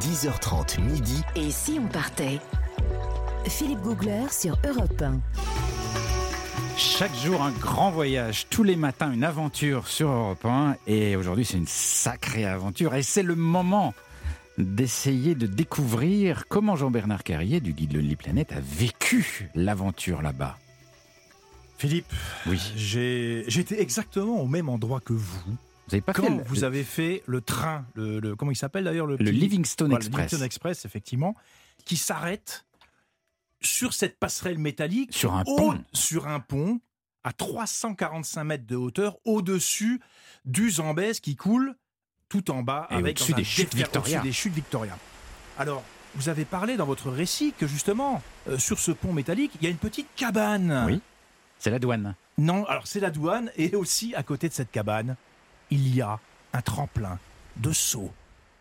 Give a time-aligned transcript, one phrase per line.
[0.00, 1.22] 10h30 midi.
[1.34, 2.40] Et si on partait?
[3.46, 5.20] Philippe Googler sur Europe 1.
[6.76, 8.46] Chaque jour, un grand voyage.
[8.50, 10.76] Tous les matins, une aventure sur Europe 1.
[10.86, 12.94] Et aujourd'hui, c'est une sacrée aventure.
[12.94, 13.94] Et c'est le moment
[14.58, 20.56] d'essayer de découvrir comment Jean-Bernard Carrier du guide Lonely Planet a vécu l'aventure là-bas.
[21.78, 22.10] Philippe,
[22.46, 22.58] Oui.
[22.74, 25.56] j'ai- j'étais exactement au même endroit que vous.
[25.88, 28.56] Vous avez pas Quand fait le, vous avez fait le train, le, le- comment il
[28.56, 31.34] s'appelle d'ailleurs le, le petit- Livingstone Voilà, le Express Livingstone Express, effectivement,
[31.84, 32.66] qui s'arrête
[33.60, 35.84] sur cette passerelle métallique, sur un au- pont.
[35.92, 36.80] sur un pont
[37.24, 40.00] à 345 mètres de hauteur, au-dessus
[40.44, 41.74] du Zambèze qui coule
[42.28, 44.18] tout en bas, Et avec au-dessus dans un des chutes défer- Victoria.
[44.18, 44.98] au-dessus des chutes Victoria.
[45.58, 45.82] Alors,
[46.16, 49.66] vous avez parlé dans votre récit que justement, euh, sur ce pont métallique, il y
[49.66, 50.84] a une petite cabane.
[50.86, 51.00] Oui.
[51.58, 52.14] C'est la douane.
[52.38, 55.16] Non, alors c'est la douane, et aussi à côté de cette cabane,
[55.70, 56.18] il y a
[56.52, 57.18] un tremplin
[57.56, 58.10] de saut.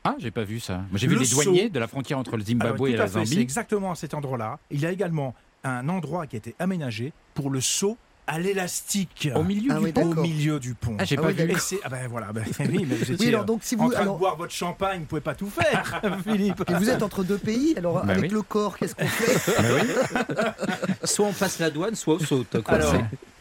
[0.03, 0.75] Ah, j'ai pas vu ça.
[0.77, 2.93] Moi, j'ai vu Le les douaniers de la frontière entre le Alors, Zimbabwe tout et
[2.93, 3.39] à la fait, C'est Zambie.
[3.41, 4.59] exactement à cet endroit-là.
[4.69, 9.29] Il y a également un endroit qui a été aménagé pour le saut à l'élastique.
[9.35, 10.11] Au milieu Ah du oui, pont.
[10.11, 10.95] Au milieu du pont.
[10.99, 11.51] Ah, j'ai Ah pas oui, vu.
[11.51, 13.83] Et c'est ah ben voilà, ben, oui, mais vous étiez Oui, alors donc si en
[13.85, 16.63] vous, train alors, de boire votre champagne, vous pouvez pas tout faire, Philippe.
[16.67, 18.29] et vous êtes entre deux pays, alors Bah avec oui.
[18.29, 21.03] le corps, qu'est-ce qu'on fait?
[21.03, 22.61] Soit on passe la douane, soit on saute.
[22.61, 22.73] Quoi.
[22.75, 22.95] Alors,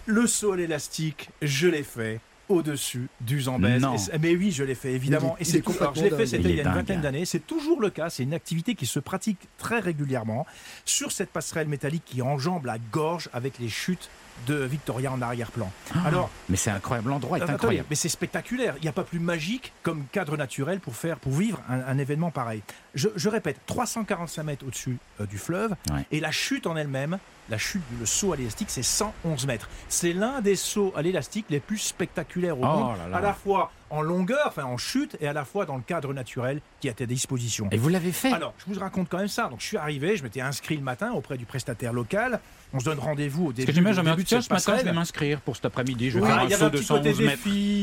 [0.06, 3.86] le saut à l'élastique, je l'ai fait au-dessus du Zambèze.
[4.20, 5.36] Mais oui, je l'ai fait évidemment.
[5.38, 5.74] Il et c'est est tout.
[5.80, 7.24] Alors, je l'ai fait, c'était Il y a une vingtaine d'années.
[7.24, 8.10] C'est toujours le cas.
[8.10, 10.46] C'est une activité qui se pratique très régulièrement
[10.84, 14.10] sur cette passerelle métallique qui enjambe la gorge avec les chutes
[14.46, 15.70] de Victoria en arrière-plan.
[16.04, 17.08] Alors, Mais c'est incroyable.
[17.10, 17.86] L'endroit est Attendez, incroyable.
[17.90, 18.74] mais c'est spectaculaire.
[18.78, 21.98] Il n'y a pas plus magique comme cadre naturel pour faire, pour vivre un, un
[21.98, 22.62] événement pareil.
[22.94, 26.04] Je, je répète, 345 mètres au-dessus euh, du fleuve, Ouais.
[26.10, 27.18] et la chute en elle-même,
[27.50, 29.68] la chute, le saut à l'élastique, c'est 111 mètres.
[29.88, 33.16] C'est l'un des sauts à l'élastique les plus spectaculaires au Oh monde, là là.
[33.16, 36.12] à la fois en longueur, enfin en chute, et à la fois dans le cadre
[36.12, 37.68] naturel qui est à ta disposition.
[37.70, 38.32] Et vous l'avez fait?
[38.32, 39.48] Alors, je vous raconte quand même ça.
[39.48, 42.40] Donc, je suis arrivé, je m'étais inscrit le matin auprès du prestataire local.
[42.72, 44.84] On se donne rendez-vous au Parce début, que début de Tiens, cette ce matin, je
[44.84, 46.10] vais m'inscrire pour cet après-midi.
[46.10, 47.42] Je vais Oui, faire un saut de petit côté 111 mètres.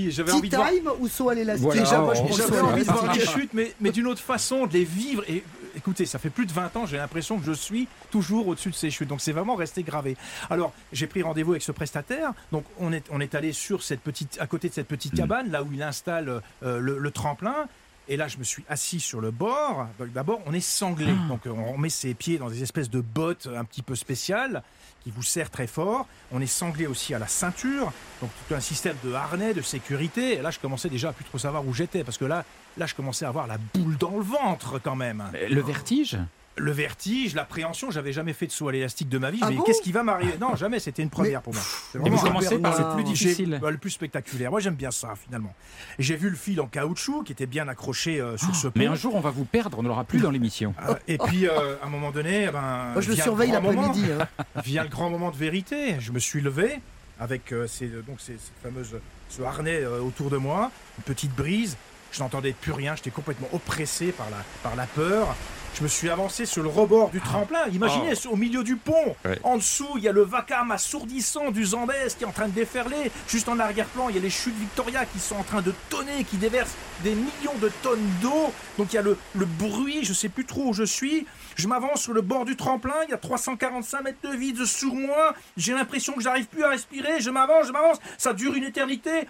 [0.09, 0.69] J'avais envie de voir.
[0.69, 1.81] time ou saut à l'élastique Voilà.
[1.81, 3.39] Déjà, moi, j'avais envie de voir l'élastique.
[3.39, 5.23] chutes, mais, mais d'une autre façon, de les vivre.
[5.29, 5.43] Et
[5.75, 8.75] écoutez, ça fait plus de 20 ans, j'ai l'impression que je suis toujours au-dessus de
[8.75, 9.07] ces chutes.
[9.09, 10.17] Donc c'est vraiment resté gravé.
[10.49, 12.33] Alors, j'ai pris rendez-vous avec ce prestataire.
[12.51, 15.17] Donc on est, on est allé sur cette petite, à côté de cette petite Mm.
[15.17, 17.67] cabane, là où il installe euh, le, le tremplin.
[18.11, 19.87] Et là, je me suis assis sur le bord.
[20.13, 21.13] D'abord, on est sanglé.
[21.17, 21.27] Ah.
[21.29, 24.63] Donc, on met ses pieds dans des espèces de bottes un petit peu spéciales
[25.01, 26.05] qui vous serrent très fort.
[26.33, 27.93] On est sanglé aussi à la ceinture.
[28.19, 30.33] Donc, tout un système de harnais, de sécurité.
[30.33, 32.03] Et là, je commençais déjà à plus trop savoir où j'étais.
[32.03, 32.43] Parce que là,
[32.77, 35.23] là, je commençais à avoir la boule dans le ventre quand même.
[35.31, 36.17] Mais Le vertige?
[36.61, 37.91] Le vertige, l'appréhension.
[37.91, 39.39] J'avais jamais fait de saut à l'élastique de ma vie.
[39.41, 40.33] Ah mais bon qu'est-ce qui va m'arriver?
[40.39, 40.79] Non, jamais.
[40.79, 41.61] C'était une première pour moi.
[41.91, 43.59] C'est Et vous commencez par le plus difficile.
[43.61, 44.51] bah, le plus spectaculaire.
[44.51, 45.53] Moi, j'aime bien ça, finalement.
[45.99, 48.73] J'ai vu le fil en caoutchouc qui était bien accroché euh, sur ce pont.
[48.75, 50.73] Ah, Mais un jour, on va vous perdre, on ne l'aura plus dans l'émission.
[50.87, 53.61] Euh, et puis, euh, à un moment donné, eh ben, Moi, je le surveille grand
[53.61, 54.11] moment- l'après-midi.
[54.11, 54.27] hein.
[54.63, 55.95] Vient le grand moment de vérité.
[55.99, 56.79] Je me suis levé
[57.19, 58.95] avec euh, ces, donc ces, cette fameuse,
[59.29, 61.75] ce harnais autour de moi, une petite brise.
[62.11, 62.95] Je n'entendais plus rien.
[62.95, 65.35] J'étais complètement oppressé par la, par la peur.
[65.73, 67.65] Je me suis avancé sur le rebord du tremplin.
[67.71, 69.15] Imaginez, au milieu du pont.
[69.23, 69.39] Ouais.
[69.43, 72.53] En dessous, il y a le vacarme assourdissant du Zambèze qui est en train de
[72.53, 73.09] déferler.
[73.29, 76.25] Juste en arrière-plan, il y a les chutes Victoria qui sont en train de tonner,
[76.25, 78.51] qui déversent des millions de tonnes d'eau.
[78.77, 81.25] Donc il y a le, le bruit, je sais plus trop où je suis.
[81.55, 84.93] Je m'avance sur le bord du tremplin, il y a 345 mètres de vide sur
[84.93, 85.33] moi.
[85.55, 87.21] J'ai l'impression que j'arrive plus à respirer.
[87.21, 87.97] Je m'avance, je m'avance.
[88.17, 89.25] Ça dure une éternité.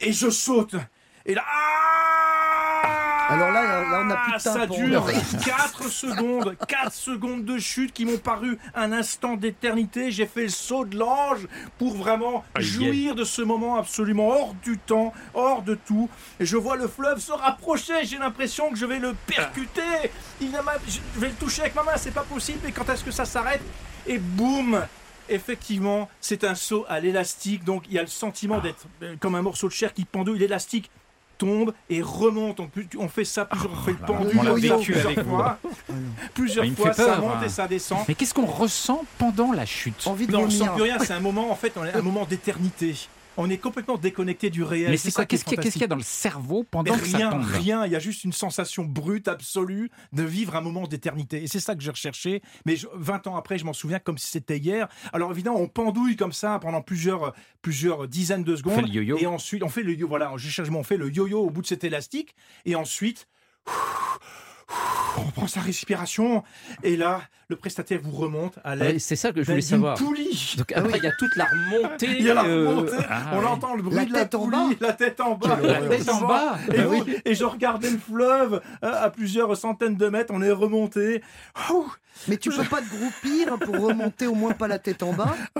[0.00, 0.76] Et je saute.
[1.26, 1.42] Et là.
[1.46, 4.74] ah Alors là, là, on n'a plus de Ça tympan.
[4.74, 5.06] dure
[5.44, 10.10] 4 secondes, 4 secondes de chute qui m'ont paru un instant d'éternité.
[10.10, 11.48] J'ai fait le saut de l'ange
[11.78, 16.10] pour vraiment jouir de ce moment absolument hors du temps, hors de tout.
[16.40, 18.04] Et je vois le fleuve se rapprocher.
[18.04, 19.80] J'ai l'impression que je vais le percuter.
[20.42, 21.92] Il a ma- Je vais le toucher avec ma main.
[21.96, 22.58] C'est pas possible.
[22.64, 23.62] Mais quand est-ce que ça s'arrête?
[24.06, 24.82] Et boum
[25.30, 29.34] Effectivement, c'est un saut à l'élastique, donc il y a le sentiment d'être euh, comme
[29.36, 30.38] un morceau de chair qui pendouille.
[30.38, 30.90] L'élastique
[31.38, 32.60] tombe et remonte.
[32.60, 32.68] On,
[32.98, 35.24] on fait ça plusieurs, on fait le là, pendu on l'a plusieurs vécu plusieurs avec
[35.24, 35.36] vous.
[35.36, 35.58] fois.
[36.34, 37.42] Plusieurs Ah, fois, fait ça peur, monte hein.
[37.44, 37.98] et ça descend.
[38.08, 40.06] Mais qu'est-ce qu'on ressent pendant la chute?
[40.06, 40.72] Envie de Non, on sent vomir.
[40.74, 40.98] plus rien.
[41.00, 42.94] C'est un moment, en fait, on est un moment d'éternité.
[43.36, 44.90] On est complètement déconnecté du réel.
[44.90, 46.94] Mais c'est quoi Qu'est-ce qu'il y, a- qu'est-ce qu'il y a dans le cerveau pendant
[46.94, 50.22] mais que ça rien, tombe rien, il y a juste une sensation brute, absolue, de
[50.22, 51.42] vivre un moment d'éternité.
[51.42, 52.42] Et c'est ça que j'ai recherché.
[52.64, 54.88] Mais je- 20 ans après, je m'en souviens comme si c'était hier.
[55.12, 58.74] Alors évidemment, on pendouille comme ça pendant plusieurs, plusieurs dizaines de secondes.
[58.74, 59.18] fait le yo-yo.
[59.18, 61.62] Et ensuite, on fait le yo, voilà, je cherche, on fait le yo-yo au bout
[61.62, 62.34] de cet élastique.
[62.66, 63.26] Et ensuite,
[65.18, 66.42] on prend sa respiration,
[66.82, 69.96] et là, le prestataire vous remonte à l'aide C'est ça que je d'une voulais savoir.
[69.98, 70.54] poulie.
[70.56, 72.08] Donc après, il y a toute la remontée.
[72.18, 74.34] Il y a la euh, remontée, ah on entend le bruit La de la tête
[74.34, 74.86] en poulie, bas.
[74.86, 76.58] la tête en bas, La tête en bas.
[76.72, 77.16] Et, Bah vous- oui.
[77.24, 81.22] et je regardais le fleuve euh, à plusieurs centaines de mètres, on est remonté.
[82.28, 85.34] Mais tu peux pas te groupir pour remonter au moins pas la tête en bas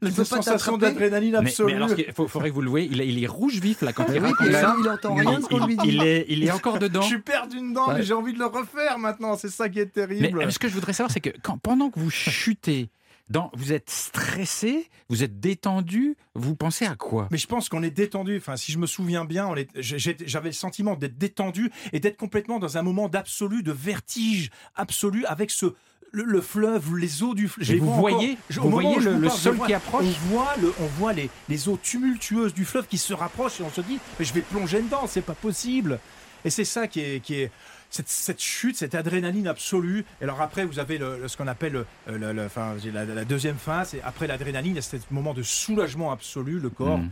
[0.00, 1.72] la peux pas sensation d'adrénaline absolue.
[1.72, 3.82] mais alors, il faut, faudrait que vous le voyez, il, est- il est rouge vif
[3.82, 4.76] là quand Mais il oui, raconte puis ça.
[4.80, 5.88] il entend rien de ce qu'on lui Il, dit.
[5.88, 7.02] il est, il est encore dedans.
[7.02, 7.94] Je suis perdu dedans, Ouais.
[7.96, 9.36] mais j'ai envie de le refaire maintenant.
[9.36, 10.42] C'est ça qui est Mais terrible.
[10.42, 12.90] euh, ce que je voudrais savoir, c'est que quand, pendant que vous chutez,
[13.28, 17.26] dans, vous êtes stressé, vous êtes détendu, vous pensez à quoi?
[17.30, 18.36] Mais je pense qu'on est détendu.
[18.38, 22.16] Enfin, si je me souviens bien, on est- j'avais le sentiment d'être détendu et d'être
[22.16, 25.74] complètement dans un moment d'absolu, de vertige absolu avec ce
[26.12, 27.78] le, le fleuve, les eaux du fleuve.
[27.78, 30.04] Vous voyez- vous voyez le- le sol qui approche?
[30.04, 33.64] On voit, le, on voit les, les eaux tumultueuses du fleuve qui se rapprochent et
[33.64, 35.98] on se dit, mais je vais plonger dedans, c'est pas possible.
[36.44, 37.50] Et c'est ça qui est, qui est
[37.90, 40.04] cette, cette chute, cette adrénaline absolue.
[40.20, 41.84] Et alors après, vous avez le, le- ce qu'on appelle euh,
[42.18, 43.94] le- le- enfin, j'ai la, la deuxième phase.
[43.94, 46.98] Et après l'adrénaline, il y a ce moment de soulagement absolu, le corps.
[46.98, 47.10] Mm.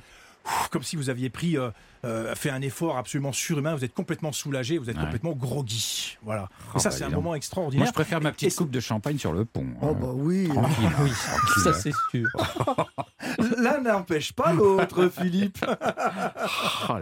[0.71, 1.71] Comme si vous aviez pris, euh,
[2.05, 5.03] euh, fait un effort absolument surhumain, vous êtes complètement soulagé, vous êtes Ouais.
[5.05, 6.19] complètement groggy.
[6.23, 6.51] Voilà.
[6.75, 7.87] Oh, et ça, bah, c'est un moment Moi, extraordinaire.
[7.87, 9.65] je préfère ma Et- petite et- coupe de champagne sur le pont.
[9.81, 9.97] Oh hein.
[9.99, 10.49] bah oui.
[10.49, 10.91] Tranquille.
[11.01, 11.63] Oui, tranquille.
[11.65, 12.29] ça c'est sûr.
[13.59, 15.65] L'un n'empêche pas l'autre, Philippe.
[16.89, 16.97] Oh,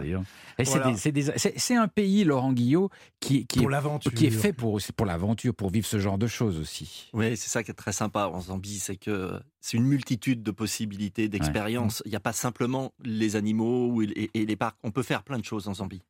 [0.59, 0.91] c'est Voilà.
[0.91, 2.89] des- c'est des- c'est- c'est un pays, Laurent Guillot,
[3.19, 4.13] qui, qui, Pour est, l'aventure.
[4.13, 7.09] qui est fait pour, pour l'aventure, pour vivre ce genre de choses aussi.
[7.13, 10.51] Oui, c'est ça qui est très sympa en Zambie, c'est que c'est une multitude de
[10.51, 12.03] possibilités, d'expériences.
[12.05, 14.77] Il n'y a pas simplement les animaux ou- et, et les parcs.
[14.83, 16.03] On peut faire plein de choses en Zambie.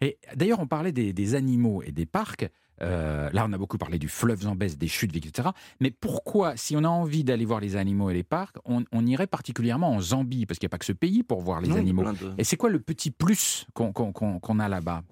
[0.00, 2.46] Et d'ailleurs, on parlait des, des animaux et des parcs.
[2.82, 5.48] Euh, là, on a beaucoup parlé du fleuve Zambèze, des chutes, etc.
[5.80, 9.04] Mais pourquoi, si on a envie d'aller voir les animaux et les parcs, on, on
[9.06, 11.68] irait particulièrement en Zambie Parce qu'il n'y a pas que ce pays pour voir les
[11.68, 12.04] Non, animaux.
[12.12, 15.02] de- Et c'est quoi le petit plus qu'on a là-bas?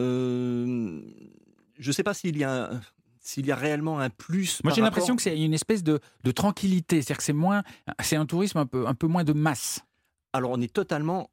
[0.00, 1.00] Euh,
[1.78, 2.80] je ne sais pas s'il y a un-
[3.20, 4.60] s'il y a réellement un plus.
[4.64, 6.96] Moi, j'ai l'impression rapport- que c'est une espèce de, de tranquillité.
[7.02, 7.62] C'est-à-dire que c'est moins,
[8.00, 9.80] c'est un tourisme un peu, un peu moins de masse.
[10.32, 11.28] Alors, on est totalement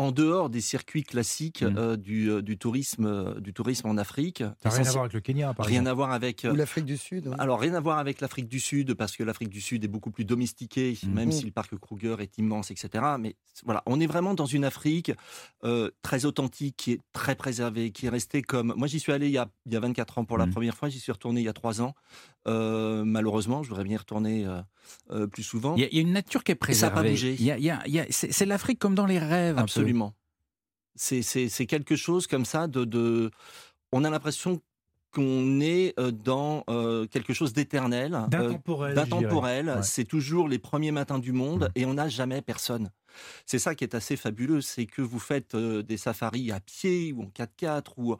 [0.00, 1.76] en dehors des circuits classiques Mm.
[1.76, 4.38] euh, du, euh, du tourisme, euh, du tourisme en Afrique.
[4.62, 5.88] Ça n'a rien à voir avec le Kenya, par Rien exemple.
[5.90, 6.44] à voir avec.
[6.44, 7.28] euh, Ou l'Afrique du Sud.
[7.28, 7.36] ouais.
[7.38, 10.10] Alors, rien à voir avec l'Afrique du Sud, parce que l'Afrique du Sud est beaucoup
[10.10, 11.12] plus domestiquée, Mhm.
[11.12, 11.32] même Mhm.
[11.32, 13.04] si le parc Kruger est immense, etc.
[13.18, 15.12] Mais voilà, on est vraiment dans une Afrique
[15.64, 18.72] euh, très authentique, qui est très préservée, qui est restée comme.
[18.76, 20.76] Moi, j'y suis allé il y a, il y a 24 ans pour la première
[20.76, 21.94] fois, j'y suis retourné il y a 3 ans.
[22.48, 24.60] Euh, malheureusement, je voudrais bien y retourner euh,
[25.10, 25.76] euh, plus souvent.
[25.76, 26.94] Il y, a, il y a une nature qui est Et ça a préservée.
[27.08, 27.36] pas bougé.
[27.38, 29.18] Il y a- il y a- il y a- c'est c'est l'Afrique comme dans les
[29.18, 29.58] rêves.
[29.58, 29.68] un peu.
[29.90, 30.14] Absolument.
[30.94, 32.84] C'est- C'est c'est quelque chose comme ça de.
[32.84, 33.30] de-
[33.92, 34.60] on a l'impression
[35.12, 38.14] qu'on est euh, dans euh, quelque chose d'éternel.
[38.14, 38.26] euh,
[38.94, 39.66] D'intemporel.
[39.68, 39.82] Ouais.
[39.82, 42.90] C'est toujours les premiers matins du monde et on n'a jamais personne.
[43.44, 47.12] C'est ça qui est assez fabuleux, c'est que vous faites euh, des safaris à pied
[47.12, 48.14] ou en 4x4 ou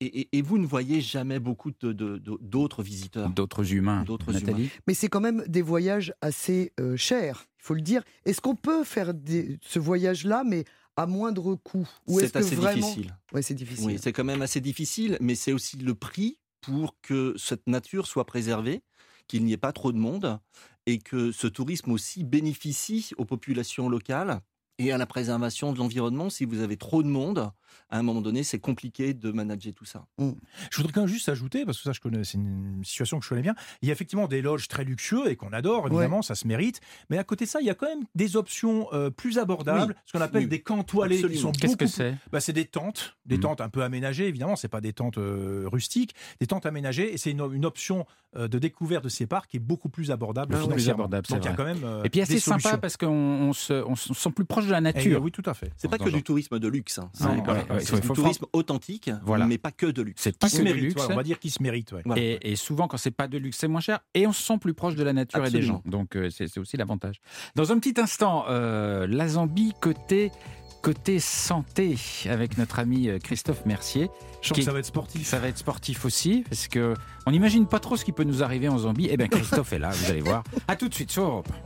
[0.00, 3.30] et, et- et vous ne voyez jamais beaucoup de- de- de- d'autres visiteurs.
[3.30, 4.02] D'autres humains.
[4.04, 4.70] D'autres Nathalie?
[4.86, 8.02] Mais c'est quand même des voyages assez euh, chers, il faut le dire.
[8.24, 10.64] Est-ce qu'on peut faire des- ce voyage-là, mais
[10.96, 12.86] à moindre coût C'est assez vraiment...
[12.86, 13.16] difficile.
[13.32, 13.86] Ouais, c'est difficile.
[13.86, 18.06] Oui, c'est quand même assez difficile, mais c'est aussi le prix pour que cette nature
[18.06, 18.82] soit préservée,
[19.26, 20.38] qu'il n'y ait pas trop de monde
[20.86, 24.40] et que ce tourisme aussi bénéficie aux populations locales
[24.78, 26.30] et à la préservation de l'environnement.
[26.30, 27.50] Si vous avez trop de monde,
[27.90, 30.06] à un moment donné, c'est compliqué de manager tout ça.
[30.18, 33.24] Je voudrais quand même juste ajouter, parce que ça, je connais, c'est une situation que
[33.24, 33.54] je connais bien.
[33.82, 36.80] Il y a effectivement des loges très luxueux et qu'on adore, évidemment, ça se mérite.
[37.10, 39.92] Mais à côté de ça, il y a quand même des options euh, plus abordables,
[39.96, 40.02] Oui.
[40.06, 40.48] ce qu'on appelle Oui.
[40.48, 42.16] des camps toilés, qui sont Qu'est-ce que c'est?
[42.32, 43.42] Bah, c'est des tentes, des Mhm.
[43.42, 47.18] tentes un peu aménagées, évidemment, c'est pas des tentes euh, rustiques, des tentes aménagées, et
[47.18, 50.56] c'est une, une option euh, de découverte de ces parcs qui est beaucoup plus abordable
[50.60, 51.56] Ah plus abordable, c'est Donc il y a vrai.
[51.74, 54.44] quand même euh, Et puis assez sympa parce qu'on on se, on se sent plus
[54.44, 55.22] proche de la Eh, nature.
[55.22, 55.70] oui, tout à fait.
[55.76, 57.10] C'est pas que du tourisme de luxe, hein.
[57.14, 57.40] c'est ouais,
[57.80, 59.46] du faut- tourisme authentique, Voilà.
[59.46, 60.22] mais pas que de luxe.
[60.22, 60.94] C'est pas Qui que mérite, luxe.
[60.96, 61.92] voilà, on va dire qui se mérite.
[61.92, 62.02] ouais.
[62.04, 62.20] Voilà.
[62.22, 64.00] Et, et souvent, quand c'est pas de luxe, c'est moins cher.
[64.14, 65.82] Et on se sent plus proche de la nature et des gens.
[65.84, 67.20] Donc, euh, c'est aussi l'avantage.
[67.54, 70.30] Dans un petit instant, euh, la Zambie côté,
[70.82, 71.96] côté santé
[72.28, 74.10] avec notre ami euh, Christophe Mercier.
[74.42, 75.26] Je sens Qui- que ça va être sportif.
[75.26, 76.94] Ça va être sportif aussi, parce que
[77.26, 79.08] on n'imagine pas trop ce qui peut nous arriver en Zambie.
[79.10, 80.44] Eh bien, Christophe est là, vous allez voir.
[80.68, 81.48] À tout de suite sur Europe.